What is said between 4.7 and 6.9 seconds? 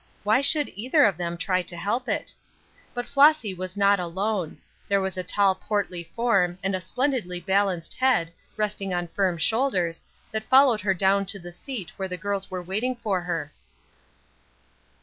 there was a tall portly form, and a